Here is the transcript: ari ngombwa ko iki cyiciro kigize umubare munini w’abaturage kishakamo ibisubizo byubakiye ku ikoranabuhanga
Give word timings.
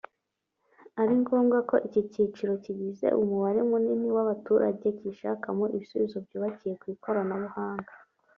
ari 1.01 1.13
ngombwa 1.21 1.57
ko 1.69 1.75
iki 1.87 2.01
cyiciro 2.11 2.53
kigize 2.63 3.07
umubare 3.21 3.59
munini 3.69 4.07
w’abaturage 4.15 4.87
kishakamo 4.99 5.65
ibisubizo 5.75 6.17
byubakiye 6.25 6.73
ku 6.81 6.85
ikoranabuhanga 6.95 7.93